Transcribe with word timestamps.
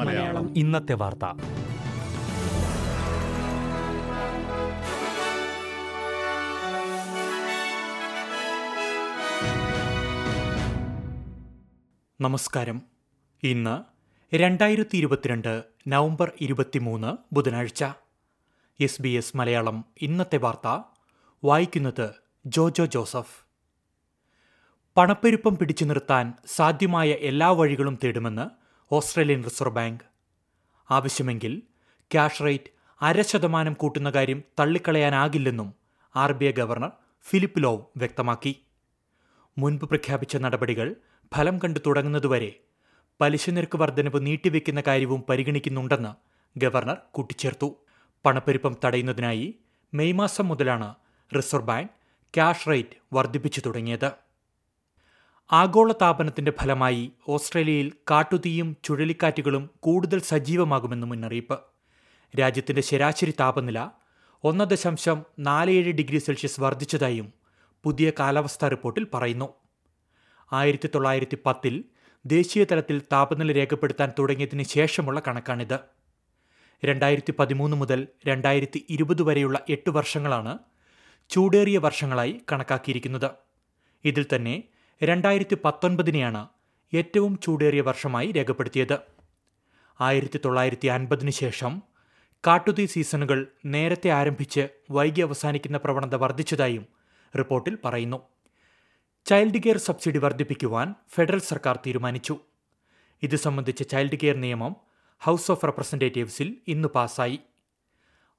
മലയാളം. 0.00 0.56
ഇന്നത്തെ 0.56 0.92
വാർത്ത. 0.92 1.24
നമസ്കാരം. 12.20 12.82
ഇന്ന് 13.42 13.82
രണ്ടായിരത്തി 14.36 14.96
ഇരുപത്തിരണ്ട് 14.96 15.62
നവംബർ 15.88 16.32
ഇരുപത്തിമൂന്ന് 16.40 17.34
ബുധനാഴ്ച. 17.34 17.84
എസ് 18.80 19.02
ബി 19.02 19.08
എസ് 19.08 19.36
മലയാളം 19.36 19.84
ഇന്നത്തെ 20.02 20.36
വാർത്ത. 20.36 20.82
വായിക്കുന്നത് 21.44 22.10
ജോജോ 22.46 22.84
ജോസഫ്. 22.84 23.45
പണപ്പെരുപ്പം 24.96 25.58
പിടിച്ചു 25.58 25.84
നിർത്താൻ 25.84 26.32
സാധ്യമായ 26.46 27.08
എല്ലാ 27.30 27.50
വഴികളും 27.50 27.98
തേടുമെന്ന് 28.04 28.44
ഓസ്ട്രേലിയൻ 28.94 29.44
റിസർവ് 29.44 29.74
ബാങ്ക്. 29.74 30.04
ആവശ്യമെങ്കിൽ 30.90 31.62
ക്യാഷ് 32.10 32.44
റേറ്റ് 32.44 32.70
അര 33.02 33.22
ശതമാനം 33.22 33.72
കൂട്ടുന്ന 33.72 34.10
കാര്യം 34.10 34.42
തള്ളിക്കളയാനാകില്ലെന്നും 34.60 35.74
R 36.16 36.32
B 36.32 36.44
I 36.44 36.52
governor 36.52 36.92
Philip 37.28 37.62
Lowe 37.62 37.82
വ്യക്തമാക്കി. 37.96 38.54
മുൻപ് 39.58 39.84
പ്രഖ്യാപിച്ച 39.84 40.36
നടപടികൾ 40.36 40.96
ഫലം 41.34 41.58
കണ്ടു 41.58 41.80
തുടങ്ങുന്നതുവരെ 41.86 42.52
പലിശ 43.20 43.50
നിരക്ക് 43.50 43.78
വർധനവ് 43.78 44.26
നീട്ടിവെക്കുന്ന 44.26 44.82
കാര്യവും 44.86 45.22
പരിഗണിക്കുന്നുണ്ടെന്ന് 45.28 46.12
ഗവർണർ 46.56 46.98
കൂട്ടിച്ചേർത്തു. 47.10 47.68
പണപ്പെരുപ്പം 48.24 48.76
തടയുന്നതിനായി 48.84 49.46
മെയ് 49.94 50.12
മാസം 50.12 50.48
മുതലാണ് 50.48 50.94
റിസർവ് 51.36 51.66
ബാങ്ക് 51.66 51.94
ക്യാഷ് 52.34 52.68
റേറ്റ് 52.68 52.96
വർദ്ധിപ്പിച്ചു 53.12 53.60
തുടങ്ങിയത്. 53.60 54.25
ആഗോള 55.52 55.92
താപനത്തിന്റെ 55.92 56.52
ഫലമായി 56.60 57.12
ഓസ്ട്രേലിയയിൽ 57.28 57.92
കാട്ടുതീയും 58.10 58.76
ചുഴലിക്കാറ്റുകളും 58.84 59.70
കൂടുതൽ 59.80 60.20
സജീവമാകുമെന്ന് 60.20 61.06
മുന്നറിയിപ്പ്. 61.06 61.58
രാജ്യത്തിന്റെ 62.40 62.82
ശരാശരി 62.82 63.34
താപനില 63.40 63.90
ഒന്ന് 64.44 64.64
ദശാംശം 64.64 65.22
നാല് 65.38 65.70
ഏഴ് 65.70 65.92
ഡിഗ്രി 65.92 66.18
സെൽഷ്യസ് 66.18 66.60
വർദ്ധിച്ചതായും 66.60 67.32
പുതിയ 67.84 68.12
കാലാവസ്ഥാ 68.20 68.68
റിപ്പോർട്ടിൽ 68.68 69.06
പറയുന്നു. 69.14 69.48
ആയിരത്തി 70.52 70.88
തൊള്ളായിരത്തി 70.94 71.38
പത്തിൽ 71.46 71.84
ദേശീയ 72.26 72.64
തലത്തിൽ 72.64 73.02
താപനില 73.12 73.52
രേഖപ്പെടുത്താൻ 73.52 74.12
തുടങ്ങിയതിന് 74.18 74.62
ശേഷമുള്ള 74.62 75.22
കണക്കാണിത്. 75.28 75.78
രണ്ടായിരത്തി 76.84 77.34
പതിമൂന്ന് 77.38 77.76
മുതൽ 77.76 78.08
രണ്ടായിരത്തി 78.26 78.86
ഇരുപത് 78.90 79.22
വരെയുള്ള 79.22 79.60
എട്ട് 79.68 79.90
വർഷങ്ങളാണ് 79.90 80.58
ചൂടേറിയ 81.30 81.78
വർഷങ്ങളായി 81.78 82.40
കണക്കാക്കിയിരിക്കുന്നത്. 82.52 83.30
ഇതിൽ 84.04 84.26
തന്നെ 84.34 84.62
രണ്ടായിരത്തി 85.02 85.56
പത്തൊൻപതിനെയാണ് 85.64 86.48
ഏറ്റവും 86.94 87.38
ചൂടേറിയ 87.38 87.80
വർഷമായി 87.80 88.32
രേഖപ്പെടുത്തിയത്. 88.32 88.98
ആയിരത്തി 90.00 90.40
തൊള്ളായിരത്തി 90.44 90.86
അൻപതിനു 90.86 91.30
ശേഷം 91.30 91.82
കാട്ടുതീ 92.46 92.86
സീസണുകൾ 92.86 93.46
നേരത്തെ 93.64 94.10
ആരംഭിച്ച് 94.10 94.68
വൈകി 94.90 95.20
അവസാനിക്കുന്ന 95.20 95.78
പ്രവണത 95.78 96.14
വർദ്ധിച്ചതായും 96.14 96.86
റിപ്പോർട്ടിൽ 97.38 97.78
പറയുന്നു. 97.84 98.22
ചൈൽഡ് 99.26 99.62
കെയർ 99.62 99.76
സബ്സിഡി 99.76 100.18
വർദ്ധിപ്പിക്കുവാൻ 100.18 100.94
ഫെഡറൽ 101.14 101.38
സർക്കാർ 101.38 101.78
തീരുമാനിച്ചു. 101.86 102.40
ഇത് 103.22 103.36
സംബന്ധിച്ച 103.36 103.82
ചൈൽഡ് 103.82 104.18
കെയർ 104.22 104.36
നിയമം 104.36 104.76
ഹൗസ് 105.18 105.50
ഓഫ് 105.50 105.66
റെപ്രസെന്റേറ്റീവ്സിൽ 105.66 106.56
ഇന്ന് 106.68 106.88
പാസായി 106.88 107.40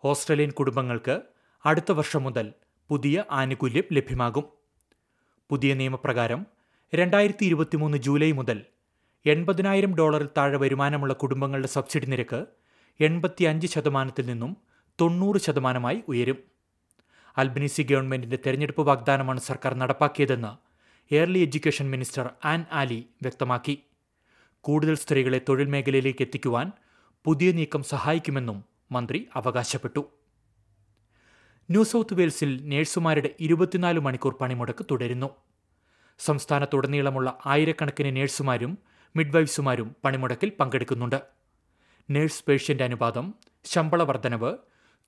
ഓസ്ട്രേലിയൻ 0.03 0.51
കുടുംബങ്ങൾക്ക് 0.51 1.21
അടുത്ത 1.65 1.91
വർഷം 1.91 2.23
മുതൽ 2.23 2.53
പുതിയ 2.89 3.23
ആനുകൂല്യം 3.31 3.83
ലഭ്യമാകും. 3.91 4.56
പുതിയ 5.49 5.73
നിയമപ്രകാരം 5.73 6.45
രണ്ടായിരത്തി 6.93 7.45
ഇരുപത്തിമൂന്ന് 7.45 7.97
ജൂലൈ 7.97 8.31
മുതൽ 8.31 8.65
എൺപതിനായിരം 9.25 9.95
ഡോളറിൽ 9.95 10.29
താഴെ 10.37 10.57
വരുമാനമുള്ള 10.57 11.13
കുടുംബങ്ങളുടെ 11.13 11.67
സബ്സിഡി 11.67 12.05
നിരക്ക് 12.05 12.45
എൺപത്തിയഞ്ച് 12.99 13.67
ശതമാനത്തിൽ 13.67 14.25
നിന്നും 14.25 14.57
തൊണ്ണൂറ് 15.01 15.37
ശതമാനമായി 15.37 16.03
ഉയരും. 16.07 16.37
അൽബനീസി 17.37 17.83
ഗവൺമെന്റിന്റെ 17.83 18.39
തെരഞ്ഞെടുപ്പ് 18.45 18.81
വാഗ്ദാനമാണ് 18.81 19.39
സർക്കാർ 19.39 19.73
നടപ്പാക്കിയതെന്ന് 19.73 20.51
early 21.15 21.39
education 21.39 21.89
minister 21.89 22.29
Anne 22.45 22.65
Aly 22.71 22.99
വ്യക്തമാക്കി. 23.21 23.83
കൂടുതൽ 24.61 24.95
സ്ത്രീകളെ 24.95 25.41
തൊഴിൽ 25.49 25.65
മേഖലയിലേക്ക് 25.65 26.21
എത്തിക്കുവാൻ 26.21 26.71
പുതിയ 27.25 27.51
നീക്കം 27.51 27.83
സഹായിക്കുമെന്നും 27.83 28.65
മന്ത്രി 28.91 29.27
അവകാശപ്പെട്ടു. 29.35 30.16
ന്യൂ 31.69 31.83
സൗത്ത് 31.83 32.13
വെയിൽസിൽ 32.13 32.59
നേഴ്സുമാരുടെ 32.63 33.35
ഇരുപത്തിനാല് 33.39 33.99
മണിക്കൂർ 33.99 34.37
പണിമുടക്ക് 34.41 34.85
തുടരുന്നു. 34.91 35.29
സംസ്ഥാനത്തുടനീളമുള്ള 36.19 37.37
ആയിരക്കണക്കിന് 37.45 38.15
നേഴ്സുമാരും 38.15 38.77
മിഡ്വൈഫ്സുമാരും 39.15 39.95
പണിമുടക്കിൽ 40.03 40.51
പങ്കെടുക്കുന്നുണ്ട്. 40.59 41.21
നേഴ്സ് 42.09 42.43
പേഷ്യന്റ് 42.47 42.83
അനുപാതം 42.83 43.33
ശമ്പള 43.65 44.03
വർധനവ് 44.03 44.57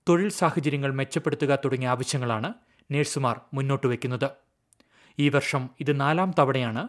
തൊഴിൽ 0.09 0.29
സാഹചര്യങ്ങൾ 0.29 0.93
മെച്ചപ്പെടുത്തുക 0.93 1.55
തുടങ്ങിയ 1.55 1.89
ആവശ്യങ്ങളാണ് 1.89 2.53
നേഴ്സുമാർ 2.91 3.41
മുന്നോട്ട് 3.53 3.87
വയ്ക്കുന്നത്. 3.87 4.29
ഈ 5.19 5.29
വർഷം 5.29 5.69
ഇത് 5.79 5.99
നാലാം 6.01 6.33
തവണയാണ് 6.39 6.87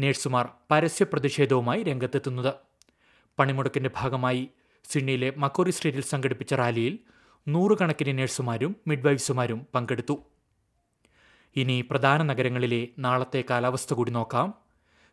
നേഴ്സുമാർ 0.00 0.48
പരസ്യ 0.70 1.04
പ്രതിഷേധവുമായി 1.04 1.82
രംഗത്തെത്തുന്നത്. 1.82 2.54
പണിമുടക്കിന്റെ 3.38 3.90
ഭാഗമായി 3.96 4.50
സിഡ്നിയിലെ 4.84 5.32
മക്കോറി 5.36 5.70
സ്ട്രീറ്റിൽ 5.70 6.02
സംഘടിപ്പിച്ച 6.02 6.54
റാലിയിൽ 6.54 6.98
നൂറുകണക്കിന് 7.48 8.18
നഴ്സുമാരും 8.18 8.76
മിഡ്വൈഫ്സുമാരും 8.86 9.66
പങ്കെടുത്തു. 9.74 10.22
ഇനി 11.56 11.84
പ്രധാന 11.90 12.22
നഗരങ്ങളിലെ 12.22 12.88
നാളത്തെ 12.98 13.44
കാലാവസ്ഥ 13.50 13.94
കൂടി 13.94 14.10
നോക്കാം. 14.10 14.54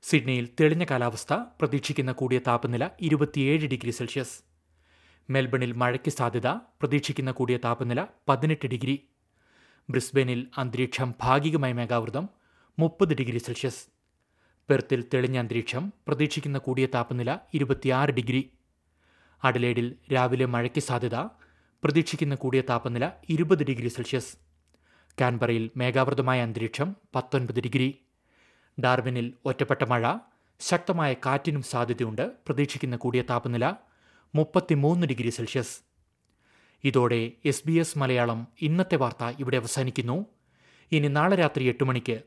സിഡ്നിയിൽ 0.02 0.50
തെളിഞ്ഞ 0.60 0.84
കാലാവസ്ഥ 0.84 1.34
പ്രതീക്ഷിക്കുന്ന 1.34 2.12
കൂടിയ 2.12 2.40
താപനില 2.40 2.90
ഇരുപത്തിയേഴ് 3.02 3.68
ഡിഗ്രി 3.68 3.92
സെൽഷ്യസ്. 3.92 4.40
മെൽബണിൽ 5.30 5.72
മഴയ്ക്ക് 5.72 6.10
സാധ്യത 6.10 6.48
പ്രതീക്ഷിക്കുന്ന 6.48 7.32
കൂടിയ 7.32 7.58
താപനില 7.58 8.08
പതിനെട്ട് 8.30 8.68
ഡിഗ്രി. 8.68 9.08
ബ്രിസ്ബനിൽ 9.90 10.48
അന്തരീക്ഷം 10.58 11.14
ഭാഗികമായി 11.22 11.74
മേഘാവൃതം 11.74 12.30
മുപ്പത് 12.80 13.14
ഡിഗ്രി 13.14 13.38
സെൽഷ്യസ്. 13.38 13.86
പെർത്തിൽ 14.70 15.04
തെളിഞ്ഞ 15.14 15.38
അന്തരീക്ഷം 15.38 15.94
പ്രതീക്ഷിക്കുന്ന 16.08 16.58
കൂടിയ 16.58 16.86
താപനില 16.86 17.38
ഇരുപത്തിയാറ് 17.54 18.10
ഡിഗ്രി. 18.10 18.50
അഡലേഡിൽ 19.44 19.96
രാവിലെ 20.14 20.46
മഴയ്ക്ക് 20.46 20.80
സാധ്യത 20.80 21.16
പ്രതീക്ഷിക്കുന്ന 21.84 22.36
കൂടിയ 22.36 22.62
താപനില 22.62 23.12
ഇരുപത് 23.30 23.64
ഡിഗ്രി 23.64 23.88
സെൽഷ്യസ്. 23.88 24.38
കാൻബറയിൽ 25.22 25.72
മേഘാവൃതമായ 25.78 26.42
അന്തരീക്ഷം 26.42 26.96
പത്തൊൻപത് 27.16 27.60
ഡിഗ്രി. 27.60 28.00
ഡാർവിനിൽ 28.84 29.34
ഒറ്റപ്പെട്ട 29.46 29.84
മഴ 29.84 30.14
ശക്തമായ 30.60 31.14
കാറ്റിനും 31.14 31.62
സാധ്യതയുണ്ട് 31.62 32.32
പ്രതീക്ഷിക്കുന്ന 32.48 32.96
കൂടിയ 32.96 33.22
താപനില 33.22 33.74
മുപ്പത്തിമൂന്ന് 34.36 35.08
ഡിഗ്രി 35.08 35.30
സെൽഷ്യസ്. 35.30 35.80
ഇതോടെ 36.84 37.32
എസ് 37.46 37.64
ബി 37.66 37.72
എസ് 37.72 37.98
മലയാളം 37.98 38.48
ഇന്നത്തെ 38.62 38.96
വാർത്ത 38.96 39.36
ഇവിടെ 39.40 39.58
അവസാനിക്കുന്നു. 39.58 40.26
ഇനി 40.92 41.08
നാളെ 41.08 41.36
രാത്രി 41.36 41.64
എട്ട് 41.64 41.84
മണിക്ക് 41.84 42.22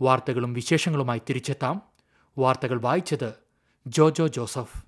വാർത്തകളും 0.00 0.52
വിശേഷങ്ങളുമായി 0.52 1.20
തിരിച്ചെത്താം. 1.28 1.82
വാർത്തകൾ 2.38 2.80
വായിച്ചത് 2.80 3.32
ജോജോ 3.86 4.26
ജോസഫ്. 4.26 4.87